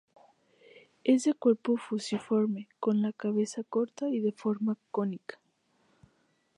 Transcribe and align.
Es 1.03 1.25
de 1.25 1.35
cuerpo 1.35 1.77
fusiforme, 1.77 2.67
con 2.79 3.03
la 3.03 3.13
cabeza 3.13 3.63
corta 3.63 4.07
y 4.09 4.19
de 4.19 4.31
forma 4.31 4.75
cónica. 4.89 5.39